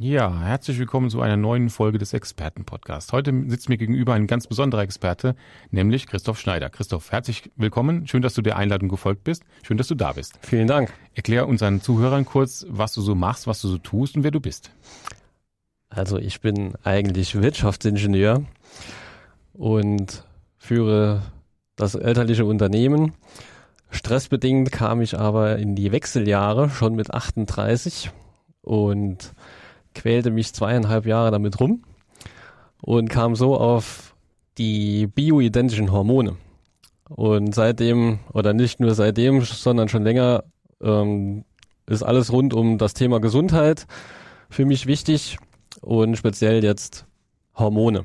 [0.00, 3.12] Ja, herzlich willkommen zu einer neuen Folge des Expertenpodcasts.
[3.12, 5.34] Heute sitzt mir gegenüber ein ganz besonderer Experte,
[5.72, 6.70] nämlich Christoph Schneider.
[6.70, 8.06] Christoph, herzlich willkommen.
[8.06, 9.42] Schön, dass du der Einladung gefolgt bist.
[9.64, 10.38] Schön, dass du da bist.
[10.40, 10.92] Vielen Dank.
[11.14, 14.38] Erklär unseren Zuhörern kurz, was du so machst, was du so tust und wer du
[14.38, 14.70] bist.
[15.88, 18.44] Also ich bin eigentlich Wirtschaftsingenieur
[19.52, 20.24] und
[20.58, 21.22] führe
[21.74, 23.14] das elterliche Unternehmen.
[23.90, 28.12] Stressbedingt kam ich aber in die Wechseljahre schon mit 38
[28.62, 29.34] und
[29.94, 31.82] quälte mich zweieinhalb Jahre damit rum
[32.80, 34.14] und kam so auf
[34.58, 36.36] die bioidentischen Hormone.
[37.08, 40.44] Und seitdem, oder nicht nur seitdem, sondern schon länger,
[40.82, 41.44] ähm,
[41.86, 43.86] ist alles rund um das Thema Gesundheit
[44.50, 45.38] für mich wichtig
[45.80, 47.06] und speziell jetzt
[47.54, 48.04] Hormone.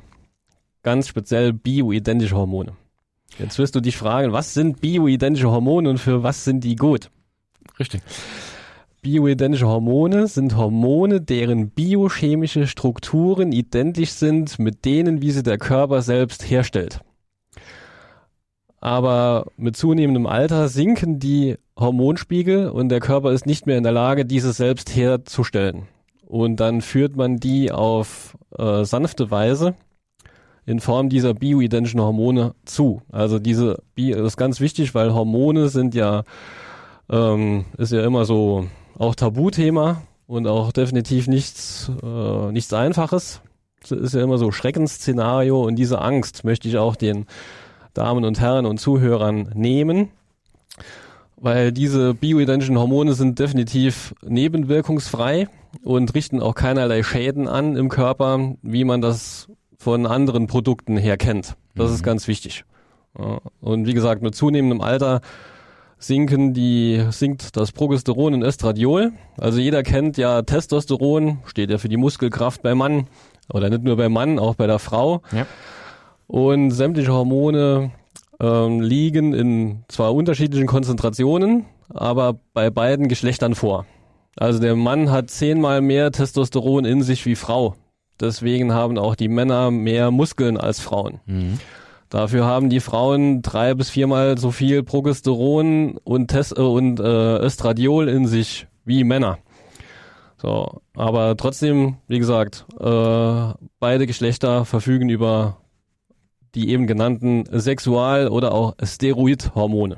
[0.82, 2.76] Ganz speziell bioidentische Hormone.
[3.38, 7.10] Jetzt wirst du dich fragen, was sind bioidentische Hormone und für was sind die gut?
[7.78, 8.02] Richtig.
[9.04, 16.00] Bioidentische Hormone sind Hormone, deren biochemische Strukturen identisch sind mit denen, wie sie der Körper
[16.00, 17.00] selbst herstellt.
[18.80, 23.92] Aber mit zunehmendem Alter sinken die Hormonspiegel und der Körper ist nicht mehr in der
[23.92, 25.82] Lage, diese selbst herzustellen.
[26.24, 29.74] Und dann führt man die auf äh, sanfte Weise
[30.64, 33.02] in Form dieser bioidentischen Hormone zu.
[33.12, 36.24] Also diese, das ist ganz wichtig, weil Hormone sind ja,
[37.10, 38.66] ähm, ist ja immer so
[38.98, 43.40] auch Tabuthema und auch definitiv nichts, äh, nichts Einfaches.
[43.82, 47.26] Das ist ja immer so Schreckensszenario und diese Angst möchte ich auch den
[47.92, 50.08] Damen und Herren und Zuhörern nehmen,
[51.36, 55.48] weil diese bioidentischen Hormone sind definitiv nebenwirkungsfrei
[55.82, 61.18] und richten auch keinerlei Schäden an im Körper, wie man das von anderen Produkten her
[61.18, 61.56] kennt.
[61.74, 61.94] Das mhm.
[61.96, 62.64] ist ganz wichtig.
[63.60, 65.20] Und wie gesagt, mit zunehmendem Alter
[65.98, 69.12] sinken die, sinkt das Progesteron und Estradiol.
[69.38, 73.06] Also jeder kennt ja Testosteron, steht ja für die Muskelkraft beim Mann.
[73.52, 75.22] Oder nicht nur beim Mann, auch bei der Frau.
[75.32, 75.46] Ja.
[76.26, 77.90] Und sämtliche Hormone
[78.40, 83.86] ähm, liegen in zwar unterschiedlichen Konzentrationen, aber bei beiden Geschlechtern vor.
[84.36, 87.74] Also der Mann hat zehnmal mehr Testosteron in sich wie Frau.
[88.20, 91.20] Deswegen haben auch die Männer mehr Muskeln als Frauen.
[91.26, 91.58] Mhm.
[92.14, 97.02] Dafür haben die Frauen drei bis viermal so viel Progesteron und, Tes äh, und äh,
[97.38, 99.38] Östradiol in sich wie Männer.
[100.36, 105.56] So, aber trotzdem, wie gesagt, äh, beide Geschlechter verfügen über
[106.54, 109.96] die eben genannten Sexual- oder auch Steroidhormone.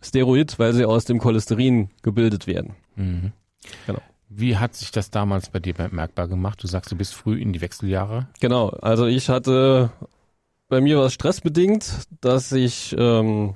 [0.00, 2.72] Steroid, weil sie aus dem Cholesterin gebildet werden.
[2.96, 3.32] Mhm.
[3.86, 4.00] Genau.
[4.30, 6.62] Wie hat sich das damals bei dir bemerkbar gemacht?
[6.62, 8.28] Du sagst, du bist früh in die Wechseljahre.
[8.40, 9.90] Genau, also ich hatte,
[10.74, 13.54] bei mir war es stressbedingt, dass ich ähm,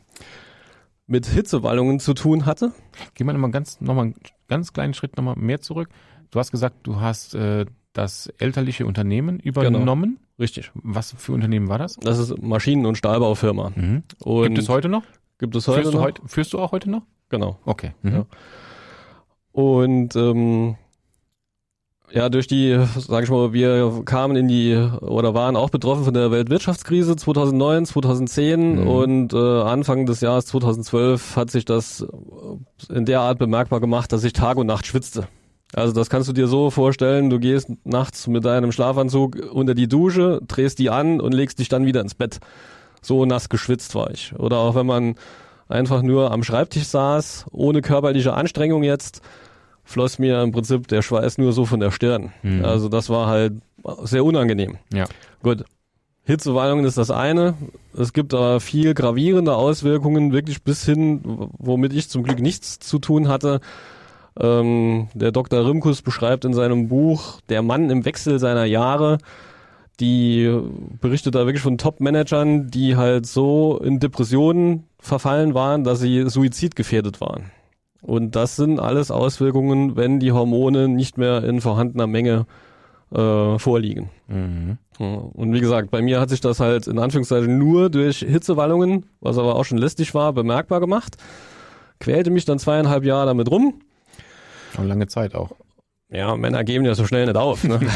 [1.09, 2.71] mit Hitzewallungen zu tun hatte.
[3.15, 4.15] Geh mal nochmal ganz, noch mal einen
[4.47, 5.89] ganz kleinen Schritt nochmal mehr zurück.
[6.31, 10.03] Du hast gesagt, du hast äh, das elterliche Unternehmen übernommen.
[10.03, 10.71] Genau, richtig.
[10.75, 11.97] Was für Unternehmen war das?
[11.97, 13.73] Das ist Maschinen- und Stahlbaufirma.
[13.75, 14.05] Mhm.
[14.21, 15.03] Und gibt es heute noch?
[15.39, 16.01] Gibt es heute führst noch?
[16.01, 17.03] Du heute, führst du auch heute noch?
[17.31, 17.59] Genau.
[17.65, 17.95] Okay.
[18.03, 18.13] Mhm.
[18.13, 18.27] Ja.
[19.51, 20.77] Und ähm,
[22.11, 26.15] ja, durch die, sag ich mal, wir kamen in die oder waren auch betroffen von
[26.15, 28.87] der Weltwirtschaftskrise 2009, 2010 mhm.
[28.87, 32.07] und äh, Anfang des Jahres 2012 hat sich das
[32.89, 35.29] in der Art bemerkbar gemacht, dass ich Tag und Nacht schwitzte.
[35.75, 39.89] Also das kannst du dir so vorstellen, du gehst nachts mit deinem Schlafanzug unter die
[39.89, 42.39] Dusche, drehst die an und legst dich dann wieder ins Bett.
[43.03, 44.35] So nass geschwitzt war ich.
[44.39, 45.15] Oder auch wenn man
[45.69, 49.21] einfach nur am Schreibtisch saß, ohne körperliche Anstrengung jetzt,
[49.89, 52.33] floss mir im Prinzip der Schweiß nur so von der Stirn.
[52.43, 52.63] Mhm.
[52.63, 53.55] Also das war halt
[54.03, 54.77] sehr unangenehm.
[54.93, 55.07] Ja.
[55.43, 55.65] Gut.
[56.25, 57.55] Hitzewallungen ist das eine.
[57.97, 61.23] Es gibt aber viel gravierende Auswirkungen, wirklich bis hin,
[61.57, 63.61] womit ich zum Glück nichts zu tun hatte.
[64.39, 65.67] Ähm, der Dr.
[65.67, 69.17] Rimkus beschreibt in seinem Buch Der Mann im Wechsel seiner Jahre,
[70.01, 70.55] die
[71.01, 77.23] berichtet da wirklich von Top-Managern, die halt so in Depressionen verfallen waren, dass sie suizidgefährdet
[77.23, 77.51] waren.
[78.01, 82.47] Und das sind alles Auswirkungen, wenn die Hormone nicht mehr in vorhandener Menge
[83.13, 84.11] äh, vorliegen.
[84.29, 84.79] Mhm.
[84.99, 89.39] Und wie gesagt, bei mir hat sich das halt in Anführungszeichen nur durch Hitzewallungen, was
[89.39, 91.17] aber auch schon lästig war, bemerkbar gemacht.
[92.01, 93.81] Quälte mich dann zweieinhalb Jahre damit rum.
[94.77, 95.51] Und lange Zeit auch.
[96.11, 97.65] Ja, Männer geben ja so schnell nicht auf.
[97.65, 97.81] Ne?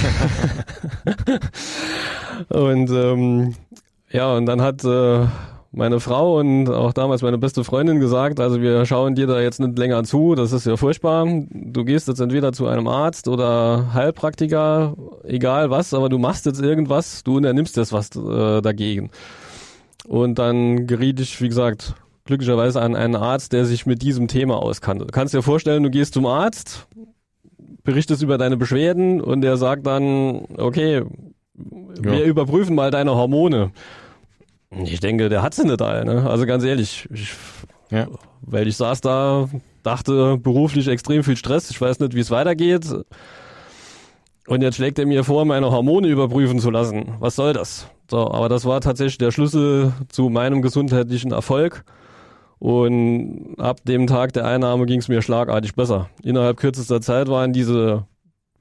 [2.49, 3.55] und ähm,
[4.13, 5.27] Ja, und dann hat äh,
[5.75, 9.59] meine Frau und auch damals meine beste Freundin gesagt, also wir schauen dir da jetzt
[9.59, 11.27] nicht länger zu, das ist ja furchtbar.
[11.51, 16.61] Du gehst jetzt entweder zu einem Arzt oder Heilpraktiker, egal was, aber du machst jetzt
[16.61, 19.11] irgendwas, du unternimmst jetzt was äh, dagegen.
[20.07, 24.57] Und dann geriet ich, wie gesagt, glücklicherweise an einen Arzt, der sich mit diesem Thema
[24.63, 25.07] auskannte.
[25.07, 26.87] Du kannst dir vorstellen, du gehst zum Arzt,
[27.83, 31.03] berichtest über deine Beschwerden und der sagt dann, okay,
[31.55, 32.25] wir Ja.
[32.25, 33.71] überprüfen mal deine Hormone.
[34.85, 36.05] Ich denke, der hat sie nicht alle.
[36.05, 36.29] Ne?
[36.29, 37.35] Also ganz ehrlich, ich,
[37.91, 38.07] Ja.
[38.41, 39.49] weil ich saß da,
[39.83, 41.71] dachte beruflich extrem viel Stress.
[41.71, 42.87] Ich weiß nicht, wie es weitergeht.
[44.47, 47.15] Und jetzt schlägt er mir vor, meine Hormone überprüfen zu lassen.
[47.21, 47.87] Was soll das?
[48.11, 51.85] So, aber das war tatsächlich der Schlüssel zu meinem gesundheitlichen Erfolg.
[52.59, 56.09] Und ab dem Tag der Einnahme ging es mir schlagartig besser.
[56.23, 58.07] Innerhalb kürzester Zeit waren diese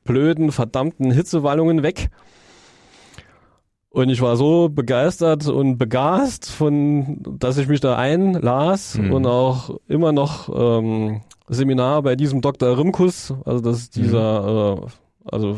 [0.04, 2.10] blöden, verdammten Hitzewallungen weg.
[3.94, 9.12] Und ich war so begeistert und begast von, dass ich mich da einlas Mhm.
[9.12, 12.78] und auch immer noch ähm, Seminar bei diesem Dr.
[12.78, 14.88] Rimkus, also das ist dieser, äh,
[15.30, 15.58] also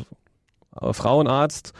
[0.82, 1.74] äh, Frauenarzt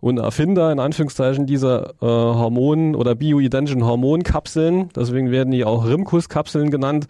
[0.00, 6.70] und Erfinder in Anführungszeichen dieser äh, Hormonen oder bioidentischen Hormonkapseln, deswegen werden die auch Rimkus-Kapseln
[6.70, 7.06] genannt,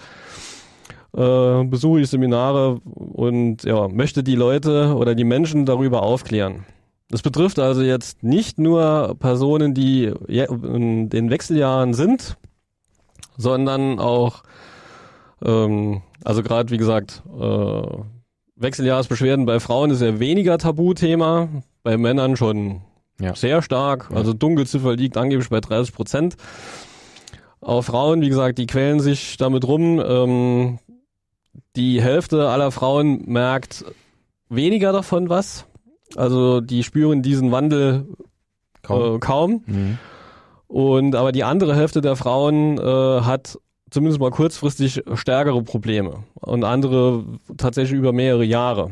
[1.16, 6.64] äh, besuche ich Seminare und ja, möchte die Leute oder die Menschen darüber aufklären.
[7.10, 12.36] Das betrifft also jetzt nicht nur Personen, die in den Wechseljahren sind,
[13.38, 14.42] sondern auch,
[15.42, 17.82] ähm, also gerade wie gesagt, äh,
[18.56, 21.48] Wechseljahresbeschwerden bei Frauen ist ja weniger Tabuthema,
[21.82, 22.82] bei Männern schon
[23.20, 23.34] Ja.
[23.34, 24.10] sehr stark.
[24.12, 26.36] Also Dunkelziffer liegt angeblich bei 30 Prozent.
[27.60, 30.00] Auch Frauen, wie gesagt, die quälen sich damit rum.
[30.04, 30.78] Ähm,
[31.76, 33.84] die Hälfte aller Frauen merkt
[34.48, 35.66] weniger davon was.
[36.16, 38.06] Also die spüren diesen Wandel
[38.82, 39.16] Kaum.
[39.16, 39.62] Äh, kaum.
[39.66, 39.98] Mhm.
[40.66, 43.58] Und aber die andere Hälfte der Frauen äh, hat
[43.90, 47.24] zumindest mal kurzfristig stärkere Probleme und andere
[47.56, 48.90] tatsächlich über mehrere Jahre,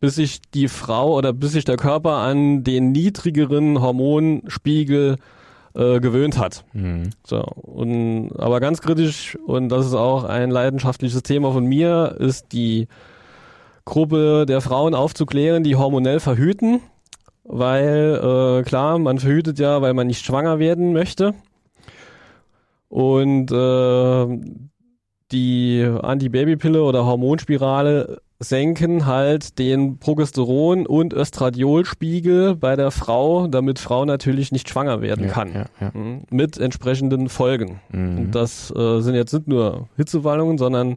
[0.00, 5.16] bis sich die Frau oder bis sich der Körper an den niedrigeren Hormonspiegel
[5.74, 6.64] äh, gewöhnt hat.
[6.72, 7.10] Mhm.
[7.26, 12.52] So und aber ganz kritisch und das ist auch ein leidenschaftliches Thema von mir ist
[12.52, 12.88] die
[13.84, 16.80] Gruppe der Frauen aufzuklären, die hormonell verhüten,
[17.44, 21.34] weil äh, klar, man verhütet ja, weil man nicht schwanger werden möchte.
[22.88, 24.40] Und äh,
[25.32, 34.04] die Antibabypille oder Hormonspirale senken halt den Progesteron- und Östradiolspiegel bei der Frau, damit Frau
[34.06, 35.52] natürlich nicht schwanger werden Ja, kann.
[35.52, 35.90] ja, ja.
[35.92, 36.22] Mhm.
[36.30, 37.80] Mit entsprechenden Folgen.
[37.92, 38.18] Mhm.
[38.18, 40.92] Und das äh, sind jetzt nicht nur Hitzewallungen, sondern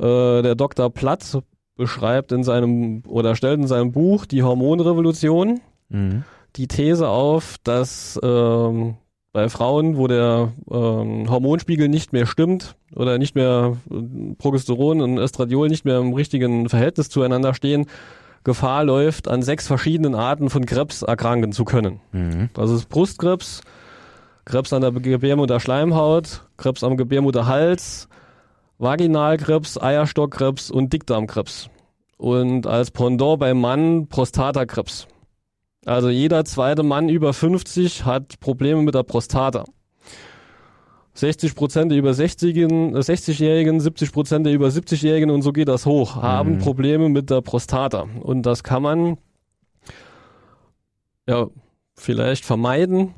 [0.00, 0.90] äh, der Dr.
[0.90, 1.38] Platt
[1.78, 6.24] beschreibt in seinem oder stellt in seinem Buch die Hormonrevolution Mhm.
[6.56, 8.96] die These auf, dass ähm,
[9.32, 15.16] bei Frauen, wo der ähm, Hormonspiegel nicht mehr stimmt oder nicht mehr äh, Progesteron und
[15.18, 17.86] Östradiol nicht mehr im richtigen Verhältnis zueinander stehen,
[18.44, 22.00] Gefahr läuft, an sechs verschiedenen Arten von Krebs erkranken zu können.
[22.12, 22.50] Mhm.
[22.54, 23.62] Das ist Brustkrebs,
[24.44, 28.08] Krebs an der Gebärmutterschleimhaut, Krebs am Gebärmutterhals,
[28.78, 31.68] Vaginalkrebs, Eierstockkrebs und Dickdarmkrebs.
[32.16, 35.06] Und als Pendant beim Mann Prostatakrebs.
[35.84, 39.64] Also jeder zweite Mann über 50 hat Probleme mit der Prostata.
[41.14, 45.68] 60 Prozent der über 60-Jährigen, äh, 60-Jährigen, 70 Prozent der über 70-Jährigen und so geht
[45.68, 46.58] das hoch, haben Mhm.
[46.58, 48.06] Probleme mit der Prostata.
[48.20, 49.16] Und das kann man
[51.26, 51.48] ja
[51.96, 53.14] vielleicht vermeiden,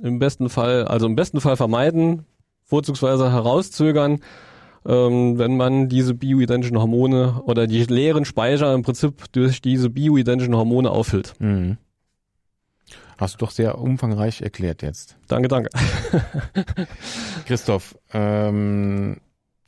[0.00, 2.24] im besten Fall, also im besten Fall vermeiden,
[2.64, 4.20] vorzugsweise herauszögern,
[4.86, 10.56] ähm, wenn man diese bioidentischen Hormone oder die leeren Speicher im Prinzip durch diese bioidentischen
[10.56, 11.34] Hormone auffüllt.
[11.38, 11.78] Mhm.
[13.18, 15.16] Hast du doch sehr umfangreich erklärt jetzt.
[15.28, 15.68] Danke, danke.
[17.44, 19.18] Christoph, ähm,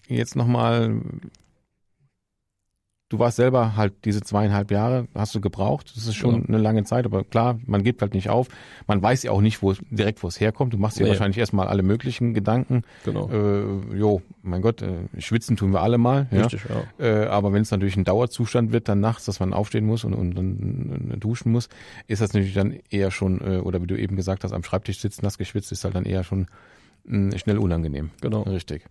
[0.08, 1.02] jetzt nochmal,
[3.12, 5.92] du warst selber halt diese zweieinhalb Jahre, hast du gebraucht.
[5.94, 6.48] Das ist schon Ja.
[6.48, 8.48] eine lange Zeit, aber klar, man gibt halt nicht auf.
[8.86, 10.72] Man weiß ja auch nicht, wo es direkt, wo es herkommt.
[10.72, 11.10] Du machst dir Nee.
[11.10, 12.82] wahrscheinlich erstmal alle möglichen Gedanken.
[13.04, 13.28] Genau.
[13.30, 16.26] Äh, jo, mein Gott, äh, schwitzen tun wir alle mal.
[16.30, 16.42] Ja?
[16.44, 16.62] Richtig,
[16.98, 17.04] ja.
[17.06, 20.14] Äh, aber wenn es natürlich ein Dauerzustand wird, dann nachts, dass man aufstehen muss und,
[20.14, 21.68] und, und, duschen muss,
[22.06, 24.98] ist das natürlich dann eher schon, äh, oder wie du eben gesagt hast, am Schreibtisch
[25.00, 26.46] sitzen, nass geschwitzt, ist halt dann eher schon
[27.04, 28.10] mh, schnell unangenehm.
[28.22, 28.42] Genau.
[28.42, 28.86] Richtig.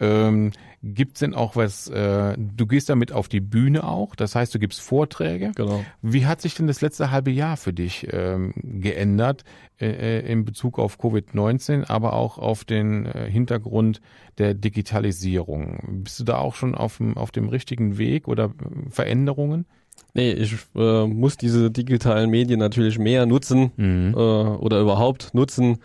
[0.00, 0.52] Ähm,
[0.82, 4.58] gibt's denn auch was, äh, du gehst damit auf die Bühne auch, das heißt, du
[4.58, 5.52] gibst Vorträge.
[5.54, 5.84] Genau.
[6.00, 9.44] Wie hat sich denn das letzte halbe Jahr für dich ähm, geändert
[9.78, 14.00] äh, äh, in Bezug auf Covid-19, aber auch auf den äh, Hintergrund
[14.38, 16.02] der Digitalisierung?
[16.04, 19.66] Bist du da auch schon auf dem, auf dem richtigen Weg oder äh, Veränderungen?
[20.14, 24.14] Nee, ich äh, muss diese digitalen Medien natürlich mehr nutzen Mhm.
[24.14, 25.78] äh, oder überhaupt nutzen,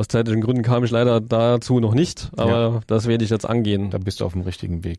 [0.00, 2.80] aus zeitlichen Gründen kam ich leider dazu noch nicht, aber Ja.
[2.86, 3.90] das werde ich jetzt angehen.
[3.90, 4.98] Da bist du auf dem richtigen Weg.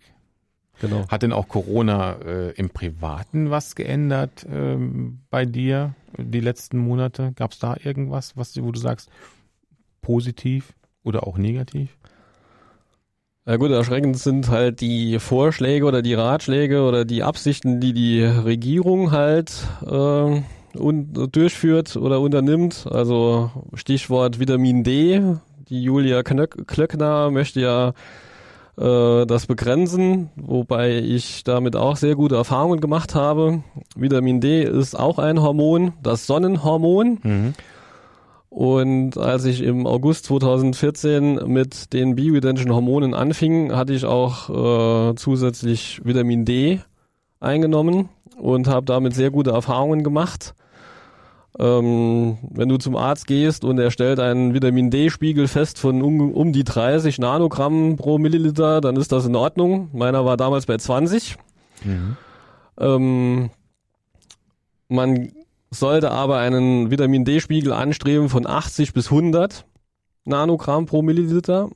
[0.80, 1.08] Genau.
[1.10, 7.34] Hat denn auch Corona äh, im Privaten was geändert ähm, bei dir die letzten Monate?
[7.36, 9.10] Gab es da irgendwas, was wo du sagst,
[10.02, 11.98] positiv oder auch negativ?
[13.46, 18.24] Ja gut, erschreckend sind halt die Vorschläge oder die Ratschläge oder die Absichten, die die
[18.24, 19.52] Regierung halt
[19.84, 20.42] äh,
[20.74, 22.88] durchführt oder unternimmt.
[22.90, 25.22] Also Stichwort Vitamin D.
[25.70, 27.94] Die Julia Knöck Klöckner möchte ja
[28.78, 33.64] äh, das begrenzen, wobei ich damit auch sehr gute Erfahrungen gemacht habe.
[33.96, 37.20] Vitamin D ist auch ein Hormon, das Sonnenhormon.
[37.24, 37.54] Mhm.
[38.50, 44.50] Und als ich im August 2014 mit den bioidentischen Hormonen anfing, hatte ich auch
[45.12, 46.82] äh, zusätzlich Vitamin D
[47.40, 50.54] eingenommen und habe damit sehr gute Erfahrungen gemacht.
[51.60, 56.32] Ähm, wenn du zum Arzt gehst und er stellt einen Vitamin D-Spiegel fest von um,
[56.32, 59.90] um die 30 Nanogramm pro Milliliter, dann ist das in Ordnung.
[59.92, 61.36] Meiner war damals bei 20.
[61.84, 62.16] Mhm.
[62.80, 63.50] Ähm,
[64.88, 65.32] man
[65.72, 69.66] sollte aber einen Vitamin D-Spiegel anstreben von 80 bis 100
[70.24, 71.70] Nanogramm pro Milliliter,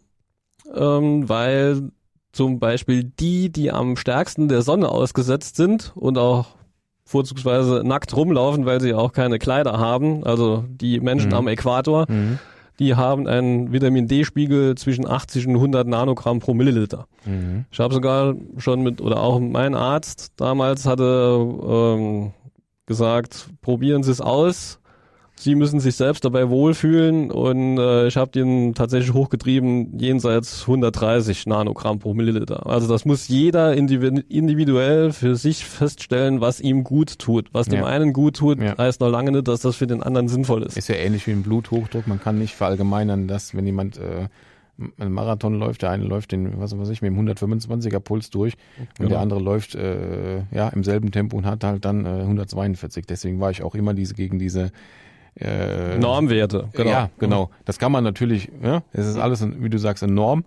[0.74, 1.91] ähm, weil
[2.32, 6.48] zum Beispiel die, die am stärksten der Sonne ausgesetzt sind und auch
[7.06, 11.36] vorzugsweise nackt rumlaufen, weil sie auch keine Kleider haben, also die Menschen Mhm.
[11.36, 12.40] am Äquator, Mhm.
[12.80, 17.08] die haben einen Vitamin D-Spiegel zwischen 80 und 100 Nanogramm pro Milliliter.
[17.26, 17.66] Mhm.
[17.72, 22.34] Ich habe sogar schon mit, oder auch mein Arzt damals hatte ähm,
[22.88, 24.80] gesagt, probieren Sie es aus.
[25.38, 31.46] Sie müssen sich selbst dabei wohlfühlen und äh, ich habe den tatsächlich hochgetrieben jenseits 130
[31.46, 32.65] Nanogramm pro Milliliter.
[32.68, 37.50] Also das muss jeder individu- individuell für sich feststellen, was ihm gut tut.
[37.51, 37.86] Was dem Ja.
[37.86, 38.77] einen gut tut, Ja.
[38.77, 40.77] heißt noch lange nicht, dass das für den anderen sinnvoll ist.
[40.77, 42.08] Ist ja ähnlich wie ein Bluthochdruck.
[42.08, 44.30] Man kann nicht verallgemeinern, dass wenn jemand äh,
[44.98, 48.54] einen Marathon läuft, der eine läuft den, was weiß ich, mit dem 125er Puls durch
[48.80, 49.10] und Genau.
[49.10, 53.06] der andere läuft äh, ja im selben Tempo und hat halt dann äh, 142.
[53.06, 54.72] Deswegen war ich auch immer diese gegen diese
[55.36, 56.89] äh, Normwerte, genau.
[56.89, 57.50] Ja, genau.
[57.65, 60.46] Das kann man natürlich, ja, es ist alles, wie du sagst, eine Norm,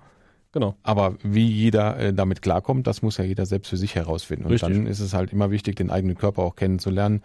[0.53, 0.75] Genau.
[0.83, 4.47] aber wie jeder äh, damit klarkommt, das muss ja jeder selbst für sich herausfinden.
[4.47, 4.73] Und Richtig.
[4.75, 7.23] dann ist es halt immer wichtig, den eigenen Körper auch kennenzulernen.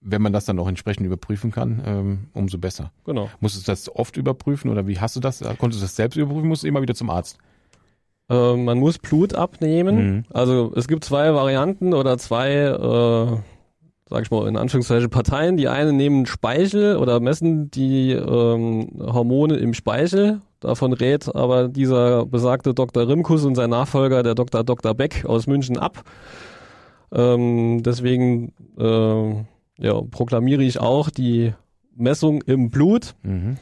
[0.00, 2.92] Wenn man das dann auch entsprechend überprüfen kann, ähm, umso besser.
[3.04, 3.28] Genau.
[3.40, 5.40] Musstest du das oft überprüfen oder wie hast du das?
[5.58, 6.46] Konntest du das selbst überprüfen?
[6.48, 7.38] Musst du immer wieder zum Arzt?
[8.30, 9.96] Äh, man muss Blut abnehmen.
[10.18, 10.24] Mhm.
[10.30, 13.36] Also es gibt zwei Varianten oder zwei, äh,
[14.10, 15.56] sag ich mal in Anführungszeichen, Parteien.
[15.56, 20.40] Die einen nehmen Speichel oder messen die ähm, Hormone im Speichel.
[20.60, 23.08] Davon rät aber dieser besagte Dr.
[23.08, 24.64] Rimkus und sein Nachfolger, der Dr.
[24.64, 24.94] Dr.
[24.94, 26.02] Beck aus München, ab.
[27.12, 29.44] Ähm, deswegen äh,
[29.78, 31.52] ja, proklamiere ich auch die
[31.94, 33.14] Messung im Blut.
[33.22, 33.56] Mhm.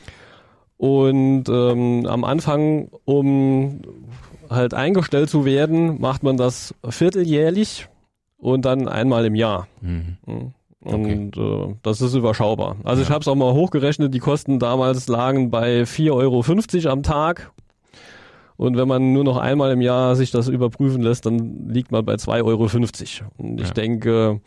[0.78, 3.80] Und ähm, am Anfang, um
[4.50, 7.88] halt eingestellt zu werden, macht man das vierteljährlich
[8.38, 9.66] und dann einmal im Jahr.
[9.80, 10.16] Mhm.
[10.26, 10.52] Mhm.
[10.80, 12.76] Und äh, das ist überschaubar.
[12.84, 16.12] Also ich habe es auch mal hochgerechnet, die Kosten damals lagen bei 4,50
[16.84, 17.50] Euro am Tag.
[18.56, 22.04] Und wenn man nur noch einmal im Jahr sich das überprüfen lässt, dann liegt man
[22.04, 23.30] bei 2,50 Euro.
[23.36, 23.74] Und ich Ja.
[23.74, 24.40] denke,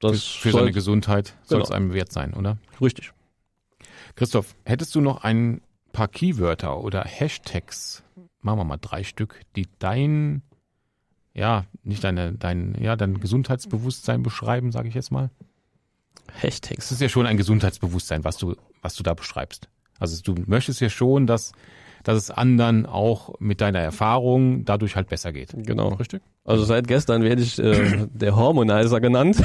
[0.00, 1.76] das für, für seine Gesundheit soll es Genau.
[1.76, 2.58] einem wert sein, oder?
[2.80, 3.12] richtig.
[4.16, 8.02] Christoph, hättest du noch ein paar Keywörter oder Hashtags,
[8.40, 10.42] machen wir mal drei Stück, die dein,
[11.34, 15.30] ja, nicht deine, dein, ja, dein Gesundheitsbewusstsein beschreiben, sage ich jetzt mal?
[16.40, 16.86] Hashtags.
[16.86, 19.68] Es ist ja schon ein Gesundheitsbewusstsein, was du, was du da beschreibst.
[19.98, 21.52] Also du möchtest ja schon, dass,
[22.02, 25.54] dass es anderen auch mit deiner Erfahrung dadurch halt besser geht.
[25.54, 25.88] Genau.
[25.94, 26.22] Richtig?
[26.44, 29.42] Also seit gestern werde ich äh, der Hormonizer genannt.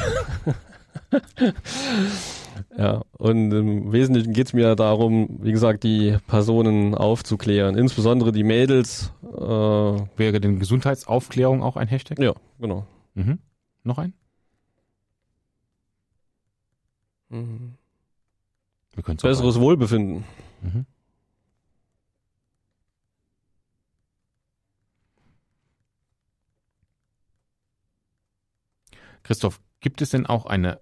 [2.76, 8.44] ja, und im Wesentlichen geht es mir darum, wie gesagt, die Personen aufzuklären, insbesondere die
[8.44, 9.12] Mädels.
[9.22, 12.18] Äh, Wäre denn Gesundheitsaufklärung auch ein Hashtag?
[12.18, 12.86] ja, genau.
[13.14, 13.38] Mhm.
[13.84, 14.12] Noch ein?
[17.30, 17.74] Mhm.
[18.94, 20.24] Wir können es auch Besseres Wohlbefinden.
[20.62, 20.86] Mhm.
[29.22, 30.80] Christoph, gibt es denn auch eine,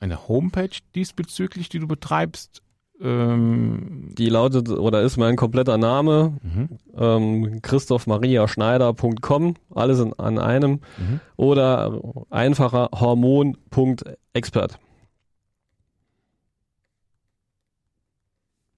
[0.00, 2.62] eine Homepage diesbezüglich, die du betreibst?
[3.02, 6.68] Ähm, Die lautet oder ist mein kompletter Name mhm.
[6.96, 11.20] ähm, christophmariaschneider.com, alles in, an einem Mhm.
[11.36, 11.98] oder
[12.30, 14.78] einfacher hormon.expert.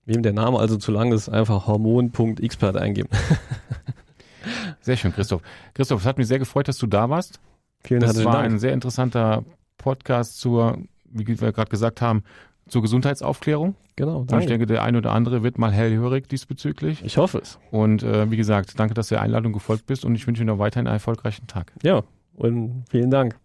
[0.05, 3.09] Wem der Name also zu lang ist, einfach hormon.expert eingeben.
[4.81, 5.43] Sehr schön, Christoph.
[5.75, 7.39] Christoph, es hat mich sehr gefreut, dass du da warst.
[7.85, 8.53] Vielen Das herzlichen war Dank.
[8.55, 9.45] ein sehr interessanter
[9.79, 10.79] Podcast zur,
[11.13, 12.23] wie wir gerade gesagt haben,
[12.69, 13.75] zur Gesundheitsaufklärung.
[13.97, 14.47] Genau, Und ich danke.
[14.47, 17.05] denke, der ein oder andere wird mal hellhörig diesbezüglich.
[17.05, 17.59] Ich hoffe es.
[17.71, 20.47] Und äh, wie gesagt, danke, dass du der Einladung gefolgt bist und ich wünsche dir
[20.47, 21.73] noch weiterhin einen erfolgreichen Tag.
[21.83, 22.03] Ja,
[22.35, 23.37] und vielen Dank.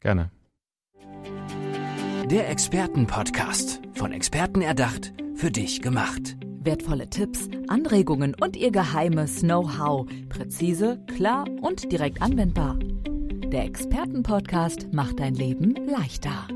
[0.00, 0.30] Gerne.
[2.30, 3.80] Der Expertenpodcast.
[3.94, 6.36] Von Experten erdacht, für dich gemacht.
[6.62, 10.06] Wertvolle Tipps, Anregungen und ihr geheimes Know-how.
[10.28, 12.78] Präzise, klar und direkt anwendbar.
[13.46, 16.46] Der Expertenpodcast macht dein Leben leichter.